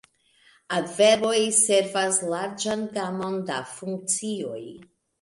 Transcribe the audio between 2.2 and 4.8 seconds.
larĝan gamon da funkcioj.